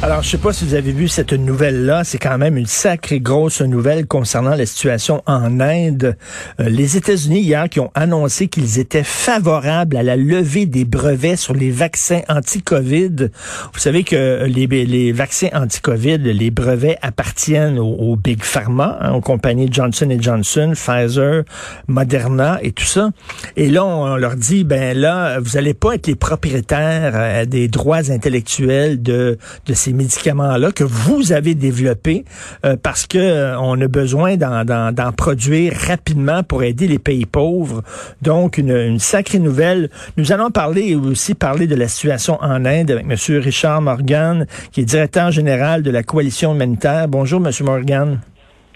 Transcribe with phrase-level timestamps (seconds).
[0.00, 2.04] Alors, je sais pas si vous avez vu cette nouvelle-là.
[2.04, 6.16] C'est quand même une sacrée grosse nouvelle concernant la situation en Inde.
[6.60, 11.34] Euh, les États-Unis, hier, qui ont annoncé qu'ils étaient favorables à la levée des brevets
[11.34, 13.30] sur les vaccins anti-COVID.
[13.72, 19.20] Vous savez que les, vaccins anti-COVID, les brevets appartiennent aux, aux Big Pharma, hein, aux
[19.20, 21.42] compagnies Johnson Johnson, Pfizer,
[21.88, 23.10] Moderna et tout ça.
[23.56, 27.66] Et là, on leur dit, ben là, vous allez pas être les propriétaires euh, des
[27.66, 32.24] droits intellectuels de, de ces médicaments-là que vous avez développés
[32.64, 37.82] euh, parce que euh, on a besoin d'en, produire rapidement pour aider les pays pauvres.
[38.22, 39.90] Donc, une, une sacrée nouvelle.
[40.16, 43.40] Nous allons parler aussi parler de la situation en Inde avec M.
[43.40, 47.08] Richard Morgan, qui est directeur général de la Coalition humanitaire.
[47.08, 47.52] Bonjour, M.
[47.62, 48.20] Morgan.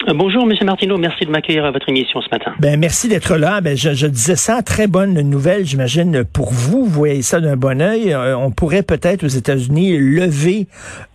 [0.07, 0.97] Euh, Bonjour, Monsieur Martineau.
[0.97, 2.51] Merci de m'accueillir à votre émission ce matin.
[2.59, 3.61] Ben merci d'être là.
[3.61, 6.83] Ben je, disais ça, très bonne nouvelle, j'imagine pour vous.
[6.85, 8.11] Vous voyez ça d'un bon œil.
[8.13, 10.67] Euh, on pourrait peut-être aux États-Unis lever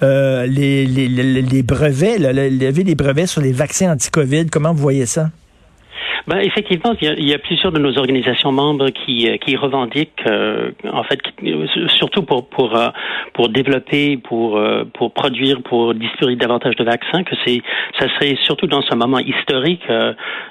[0.03, 4.47] euh, les, les, brevets, là, le- lever les brevets sur les vaccins anti-Covid.
[4.47, 5.31] Comment vous voyez ça?
[6.27, 9.37] Ben, effectivement, il y, a, il y a plusieurs de nos organisations membres qui, euh,
[9.37, 11.67] qui revendiquent, euh, en fait, euh,
[11.99, 12.89] surtout pour pour euh,
[13.35, 14.61] pour développer, pour
[14.95, 17.63] pour produire, pour distribuer davantage de vaccins, que c'est
[17.99, 19.83] ça serait surtout dans ce moment historique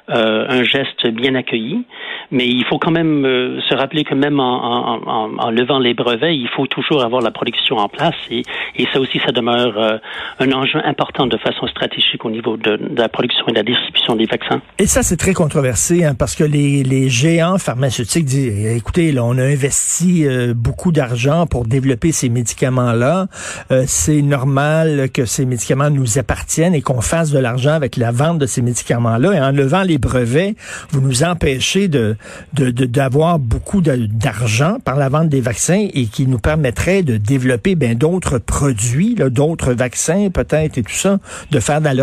[0.08, 1.84] un geste bien accueilli.
[2.32, 3.24] Mais il faut quand même
[3.70, 7.22] se rappeler que même en, en, en, en levant les brevets, il faut toujours avoir
[7.22, 8.42] la production en place et,
[8.76, 10.00] et ça aussi, ça demeure
[10.40, 13.64] un enjeu important de façon stratégique au niveau de, de la production et de la
[13.64, 14.62] distribution des vaccins.
[14.80, 19.24] Et ça, c'est très controversé hein, parce que les, les géants pharmaceutiques disent, écoutez, là,
[19.24, 23.28] on a investi euh, beaucoup d'argent pour développer ces médicaments-là.
[23.72, 28.12] Euh, c'est normal que ces médicaments nous appartiennent et qu'on fasse de l'argent avec la
[28.12, 29.34] vente de ces médicaments-là.
[29.34, 30.56] Et en levant les brevets,
[30.92, 32.16] vous nous empêchez de
[32.54, 37.04] de- de- d'avoir beaucoup de- d'argent par la vente des vaccins et qui nous permettrait
[37.04, 41.20] de développer ben, d'autres produits, d'autres vaccins peut-être et tout ça,
[41.52, 41.94] de faire de la,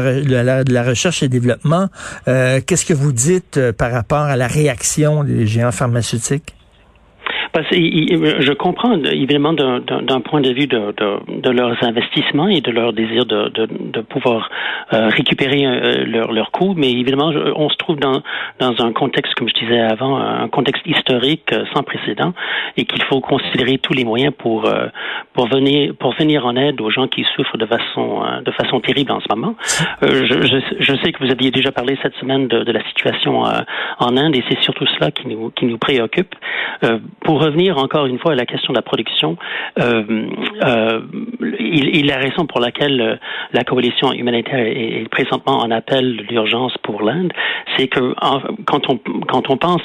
[0.60, 1.88] de de la recherche et développement.
[2.28, 6.54] Euh, Qu'est-ce que vous dites euh, par rapport à la réaction des géants pharmaceutiques?
[7.62, 13.48] Je comprends évidemment d'un- point de vue de, leurs investissements et de leur désir de,
[13.48, 14.50] de, pouvoir
[14.92, 18.22] euh, récupérer euh, leur, leur coût, mais évidemment, on se trouve dans,
[18.60, 22.32] un contexte, comme je disais avant, un contexte historique euh, sans précédent
[22.76, 24.88] et qu'il faut considérer tous les moyens pour, euh,
[25.32, 29.12] pour, venir, pour venir en aide aux gens qui souffrent de façon, de façon terrible
[29.12, 29.54] en ce moment.
[30.02, 34.16] Je, je, je sais que vous aviez déjà parlé cette semaine de, la situation en
[34.16, 36.34] Inde et c'est surtout cela qui nous, qui nous préoccupe.
[37.20, 39.36] Pour revenir encore une fois à la question de la production,
[39.78, 40.02] euh,
[40.64, 41.00] euh,
[41.58, 43.16] il, il a raison pour laquelle euh,
[43.52, 47.32] la coalition humanitaire est, est présentement en appel d'urgence pour l'Inde,
[47.76, 49.82] c'est que en- quand on quand on pense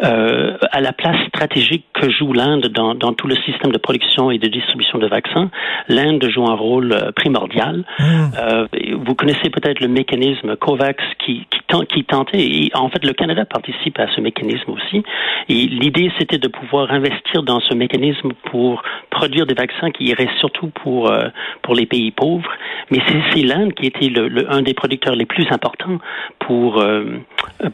[0.00, 4.38] à la place stratégique que joue l'Inde dans, dans tout le système de production et
[4.38, 5.50] de distribution de vaccins,
[5.88, 7.84] l'Inde joue un rôle primordial.
[8.38, 8.66] Euh,
[9.04, 11.46] vous connaissez peut-être le mécanisme COVAX qui,
[11.88, 15.02] qui tentait, et en fait le Canada participe à ce mécanisme aussi.
[15.48, 20.30] Et l'idée c'était de pouvoir investir dans ce mécanisme pour produire des vaccins qui iraient
[20.38, 21.28] surtout pour euh,
[21.62, 22.48] pour les pays pauvres.
[22.90, 23.00] Mais
[23.32, 25.98] c'est l'Inde qui était le, le- un des producteurs les plus importants
[26.38, 27.04] pour euh,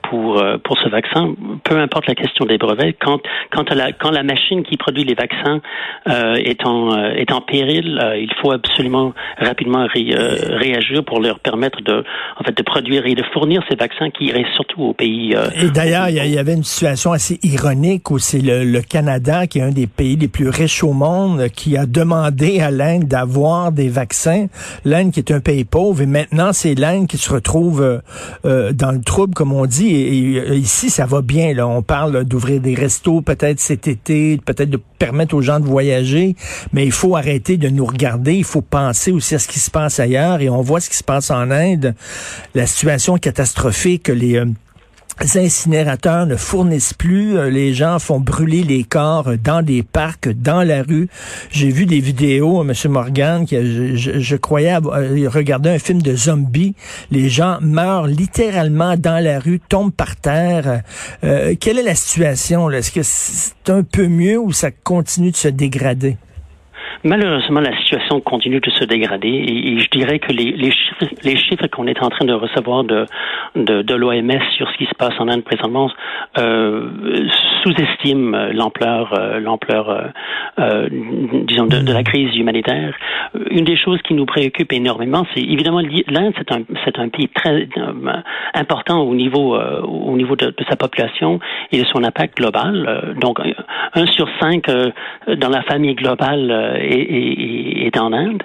[0.08, 1.34] pour euh, pour ce vaccin.
[1.64, 3.20] Peu importe la question des brevets, quand
[3.50, 5.60] quand la quand la machine qui produit les vaccins
[6.08, 10.14] euh, est en euh, est en péril, euh, il faut absolument rapidement ré-
[10.64, 12.04] réagir pour leur permettre de
[12.40, 13.81] en fait de produire et de fournir ces vaccins
[15.36, 19.58] euh, Et d'ailleurs, il y, avait une situation assez ironique où c'est le, Canada, qui
[19.58, 23.72] est un des pays les plus riches au monde, qui a demandé à l'Inde d'avoir
[23.72, 24.46] des vaccins.
[24.84, 27.98] L'Inde qui est un pays pauvre, et maintenant c'est l'Inde qui se retrouve euh,
[28.44, 29.90] euh, dans le trouble, comme on dit.
[29.90, 31.54] Et, ici, ça va bien.
[31.54, 31.66] Là.
[31.66, 36.36] On parle d'ouvrir des restos peut-être cet été, peut-être de permettre aux gens de voyager,
[36.72, 38.34] mais il faut arrêter de nous regarder.
[38.34, 40.40] Il faut penser aussi à ce qui se passe ailleurs.
[40.40, 41.94] Et on voit ce qui se passe en Inde,
[42.54, 43.71] la situation catastrophique,
[44.08, 44.36] les...
[44.36, 44.46] euh,
[45.36, 47.36] incinérateurs ne fournissent plus.
[47.36, 51.08] Euh, les gens font brûler les corps dans des parcs, dans la rue.
[51.50, 52.72] J'ai vu des vidéos, M.
[52.90, 53.56] Morgan, qui
[53.96, 56.74] je, je, croyais regarder un film de zombies.
[57.10, 60.82] Les gens meurent littéralement dans la rue, tombent par terre.
[61.24, 62.70] Euh, quelle est la situation?
[62.70, 66.16] Est-ce que c'est un peu mieux ou ça continue de se dégrader?
[67.04, 71.36] Malheureusement, la situation continue de se dégrader et, je dirais que les, les chiffres, les
[71.36, 73.06] chiffres qu'on est en train de recevoir de,
[73.56, 75.90] de, l'OMS sur ce qui se passe en Inde présentement
[76.38, 76.88] euh,
[77.62, 80.02] sous-estiment l'ampleur, euh, l'ampleur, euh,
[80.58, 80.88] euh,
[81.46, 82.94] disons, de, la crise humanitaire.
[83.50, 87.28] Une des choses qui nous préoccupe énormément, c'est évidemment l'Inde, c'est un, c'est un pays
[87.28, 87.68] très
[88.54, 91.40] important au niveau, au niveau de, de, sa population
[91.70, 93.14] et de son impact global.
[93.20, 93.38] donc,
[93.94, 94.66] un sur cinq
[95.26, 98.42] dans la famille globale est, en Inde.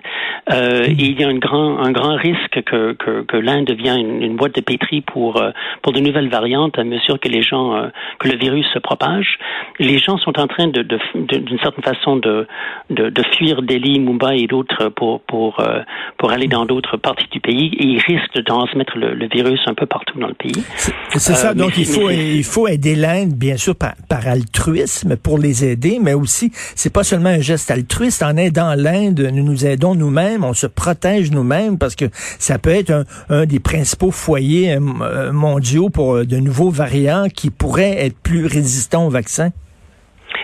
[0.52, 4.00] Euh, et il y a un grand, un grand risque que, que, que l'Inde devienne
[4.00, 5.52] une, une, boîte de pétri pour, euh,
[5.82, 7.88] pour de nouvelles variantes à mesure que les gens, euh,
[8.20, 9.40] que le virus se propage.
[9.80, 12.48] Les gens sont en train de, d'une de, certaine façon de,
[12.90, 15.82] de, de, fuir Delhi, Mumbai et d'autres pour, pour, euh,
[16.18, 19.60] pour aller dans d'autres parties du pays et ils risquent de transmettre le, le virus
[19.68, 20.64] un peu partout dans le pays.
[20.78, 25.38] C'est ça, donc il faut, il faut aider l'Inde, bien sûr, par, par altruisme pour
[25.38, 29.66] les aider, mais aussi, c'est pas seulement un geste altruiste, en aidant l'Inde, nous nous
[29.66, 32.06] aidons nous-mêmes, on se protège nous-mêmes parce que
[32.39, 37.28] ça peut être un, des principaux foyers euh, euh, mondiaux pour euh, de nouveaux variants
[37.34, 39.51] qui pourraient être plus résistants au vaccin.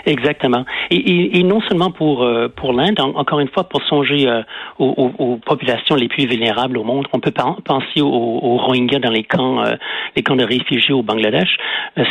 [0.06, 0.66] Exactement.
[0.90, 4.42] Et, et, non seulement pour euh, pour l'Inde, encore une fois, pour songer euh,
[4.78, 7.08] aux, aux, populations les plus vulnérables au monde.
[7.14, 9.76] On peut penser aux, aux, Rohingyas dans les camps euh,
[10.18, 11.56] les camps de réfugiés au Bangladesh.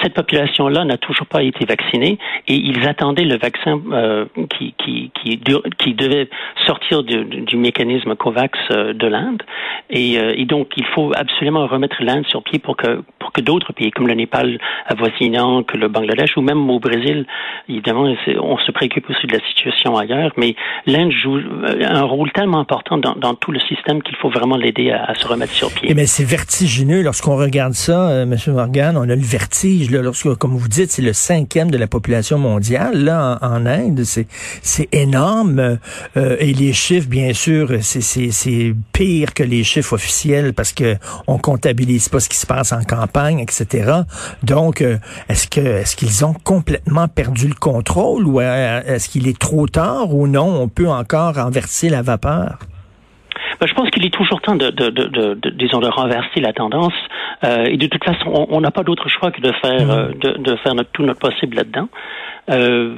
[0.02, 2.18] cette population-là n'a toujours pas été vaccinée
[2.48, 3.80] et ils attendaient le vaccin
[4.56, 5.38] qui qui qui,
[5.78, 6.28] qui devait
[6.66, 9.42] sortir du, du mécanisme Covax de l'Inde.
[9.90, 13.72] Et, et, donc il faut absolument remettre l'Inde sur pied pour que pour que d'autres
[13.72, 17.26] pays comme le Népal avoisinant, que le Bangladesh ou même au Brésil,
[17.82, 20.54] évidemment, on se préoccupe aussi de la situation ailleurs, mais
[20.86, 24.90] l'Inde joue euh, un rôle tellement important dans, tout le système qu'il faut vraiment l'aider
[24.90, 25.88] à, se remettre sur pied.
[25.90, 28.36] Eh ben, c'est vertigineux lorsqu'on regarde ça, euh, M.
[28.48, 28.96] Morgan.
[28.96, 29.90] On a le vertige.
[29.90, 34.02] Là, lorsque, comme vous dites, c'est le cinquième de la population mondiale là en, Inde.
[34.04, 35.78] C'est énorme.
[36.16, 40.96] Euh, et les chiffres, bien sûr, c'est pire que les chiffres officiels parce que
[41.26, 43.92] on comptabilise pas ce qui se passe en campagne, etc.
[44.42, 44.82] Donc,
[45.28, 49.66] est-ce que est-ce qu'ils ont complètement perdu le contrôle ou euh, est-ce qu'il est trop
[49.66, 52.58] tard ou non, on peut encore renverser la vapeur?
[53.60, 56.52] Ben, je pense qu'il est toujours temps de, de, de, de, disons, de renverser la
[56.52, 56.94] tendance.
[57.44, 59.90] Euh, et de toute façon, on n'a pas d'autre choix que de faire, mm.
[59.90, 61.88] euh, de, faire notre, tout notre possible là-dedans.
[62.50, 62.96] Euh,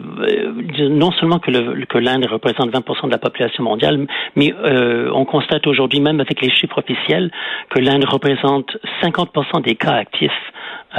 [0.88, 4.06] non seulement que, le, que l'Inde représente 20% de la population mondiale,
[4.37, 7.31] mais euh, on constate aujourd'hui, même avec les chiffres officiels,
[7.69, 10.31] que l'Inde représente 50% des cas actifs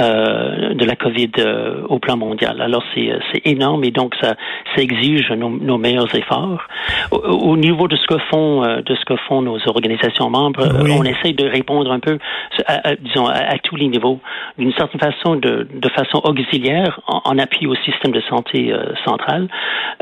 [0.00, 2.60] euh, de la COVID euh, au plan mondial.
[2.60, 4.34] Alors c'est c'est énorme et donc ça
[4.74, 6.62] ça exige nos, nos meilleurs efforts.
[7.10, 10.66] Au, au, niveau de ce que font de ce que font nos organisations membres,
[10.98, 12.18] on essaye de répondre un peu,
[12.66, 14.20] à, disons à, tous les niveaux,
[14.58, 18.92] d'une certaine façon de de façon auxiliaire en, en appui au système de santé euh,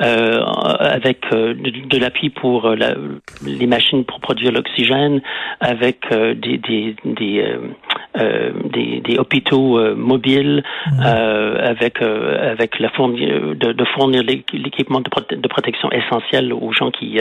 [0.03, 0.41] euh,
[0.81, 2.75] avec euh, de, l'appui pour
[3.45, 5.21] les machines pour produire l'oxygène,
[5.61, 7.45] avec des, des, des
[8.17, 11.01] euh, des, des, hôpitaux euh, mobiles mmh.
[11.05, 16.91] euh, avec avec la fournir de, de fournir l'équipement de, de, protection essentiel aux gens
[16.91, 17.21] qui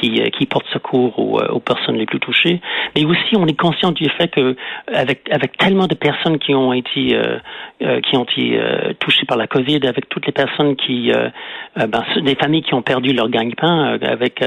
[0.00, 2.60] qui, qui portent secours aux, aux, personnes les plus touchées.
[2.96, 4.56] Mais aussi, on est conscient du fait que
[4.92, 7.16] avec avec tellement de personnes qui ont été
[8.04, 8.60] qui ont été
[8.98, 11.12] touchées par la Covid, avec toutes les personnes qui
[11.76, 14.44] ben, des familles qui ont perdu leur gagne-pain, avec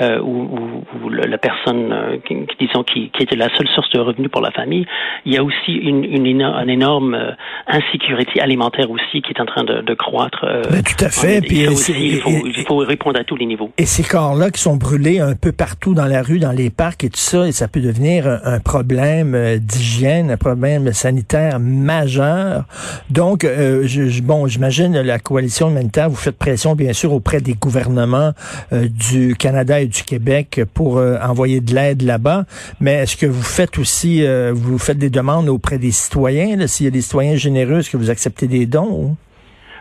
[0.00, 4.42] ou, ou, la personne qui, disons qui, qui était la seule source de revenus pour
[4.42, 4.86] la famille,
[5.24, 6.26] il y a aussi une, une,
[6.68, 7.32] une énorme euh,
[7.66, 10.44] insécurité alimentaire aussi qui est en train de, de croître.
[10.44, 11.40] Euh, ben, tout à fait.
[11.40, 13.70] Puis, il, faut il, faut, il, faut répondre à tous les niveaux.
[13.78, 17.04] Et ces corps-là qui sont brûlés un peu partout dans la rue, dans les parcs
[17.04, 22.64] et tout ça, et ça peut devenir un, problème euh, d'hygiène, un problème sanitaire majeur.
[23.10, 27.54] Donc, euh, je, bon, j'imagine la coalition humanitaire, vous faites pression bien sûr auprès des
[27.54, 28.32] gouvernements
[28.72, 32.44] du Canada et du Québec pour envoyer de l'aide là-bas.
[32.80, 36.57] Mais est-ce que vous faites aussi, vous faites des demandes auprès des citoyens?
[36.66, 39.16] S'il y a des citoyens généreux, que vous acceptez des dons?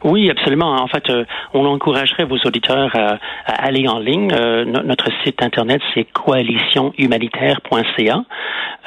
[0.04, 0.76] Oui, absolument.
[0.82, 1.24] En fait, euh,
[1.54, 4.32] on encouragerait vos auditeurs à, aller en ligne.
[4.34, 8.24] Euh, notre site internet, c'est coalitionhumanitaire.ca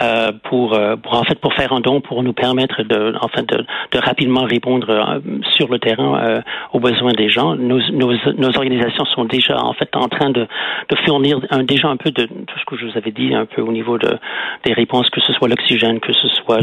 [0.02, 3.46] euh, pour, pour en fait pour faire un don pour nous permettre de en fait
[3.46, 5.20] de, de rapidement répondre
[5.56, 6.40] sur le terrain
[6.72, 7.54] aux besoins des gens.
[7.54, 10.48] Nos, nos, nos, organisations sont déjà en fait en train de,
[10.88, 13.44] de fournir un, déjà un peu de tout ce que je vous avais dit un
[13.44, 14.18] peu au niveau de
[14.64, 16.60] des réponses, que ce soit l'oxygène, que ce soit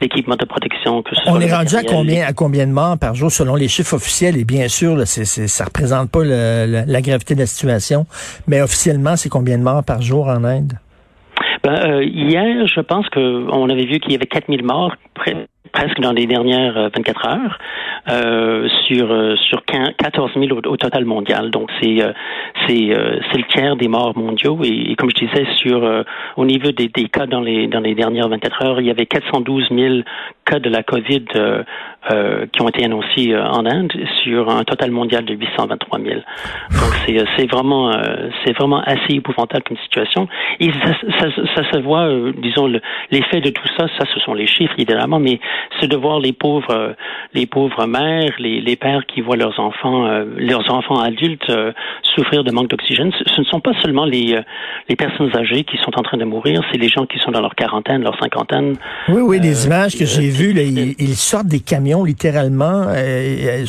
[0.00, 1.44] l'équipement de protection, que ce on soit.
[1.44, 4.36] est rendu à combien à combien de morts par jour selon les les chiffres officiels,
[4.36, 8.06] et bien sûr, là, ça représente pas la gravité de la situation,
[8.46, 10.74] mais officiellement, c'est combien de morts par jour en Inde?
[11.62, 14.94] Ben, euh, hier, je pense qu'on avait vu qu'il y avait 4000 morts
[15.74, 17.58] presque dans les dernières 24 euh, heures
[18.08, 21.50] euh, sur euh, sur 14 000 au, total mondial.
[21.50, 21.96] Donc c'est
[22.66, 22.94] c'est
[23.30, 25.82] c'est le tiers des morts mondiaux et, comme je disais sur
[26.36, 29.06] au niveau des, des, cas dans les dans les dernières 24 heures, il y avait
[29.06, 29.94] 412 000
[30.44, 31.24] cas de la COVID
[32.10, 33.92] euh, qui ont été annoncés en Inde
[34.22, 36.14] sur un total mondial de 823 000.
[36.14, 37.92] Donc c'est c'est vraiment
[38.44, 40.28] c'est vraiment assez épouvantable comme situation
[40.60, 42.08] et ça, ça, ça se voit
[42.42, 42.66] disons
[43.10, 45.40] l'effet de tout ça ça ce sont les chiffres évidemment mais
[45.80, 46.92] c'est de voir les pauvres, euh,
[47.32, 51.72] les pauvres mères, les, les pères qui voient leurs enfants, euh, leurs enfants adultes euh,
[52.14, 53.12] souffrir de manque d'oxygène.
[53.12, 54.38] Ce, ne sont pas seulement les,
[54.88, 57.40] les personnes âgées qui sont en train de mourir, c'est les gens qui sont dans
[57.40, 58.76] leur quarantaine, leur cinquantaine.
[59.08, 63.64] Oui, oui, les images que j'ai vues, là, ils, sortent des camions littéralement, et,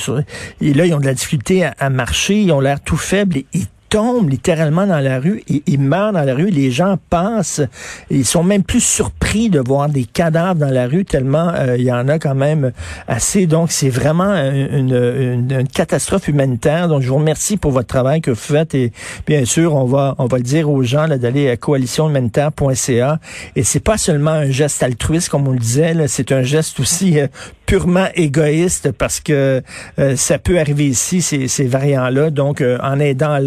[0.61, 3.67] là, ils ont de la difficulté à, marcher, ils ont l'air tout faibles, et ils
[3.95, 7.61] tombent littéralement dans la rue, et ils meurent dans la rue, les gens passent,
[8.09, 11.85] ils sont même plus surpris de voir des cadavres dans la rue tellement euh, il
[11.85, 12.73] y en a quand même
[13.07, 13.47] assez.
[13.47, 16.89] Donc c'est vraiment une, une, catastrophe humanitaire.
[16.89, 18.91] Donc je vous remercie pour votre travail que vous faites et
[19.27, 23.19] bien sûr on va on va le dire aux gens d'aller à coalitionhumanitaire.ca
[23.55, 27.17] et c'est pas seulement un geste altruiste comme on le disait, c'est un geste aussi
[27.17, 27.27] euh,
[27.65, 29.61] purement égoïste parce que
[29.99, 32.29] euh, ça peut arriver ici ces, ces variants-là.
[32.29, 33.37] Donc en aidant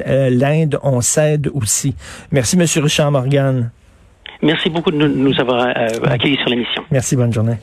[0.00, 1.94] l'Inde euh, l'Inde, on cède aussi.
[2.30, 3.70] Merci, Monsieur Richard Morgan.
[4.42, 6.82] Merci beaucoup de nous avoir euh, accueillis sur l'émission.
[6.90, 7.56] Merci, bonne journée.